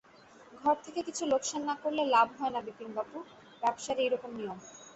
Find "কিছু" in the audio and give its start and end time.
1.07-1.23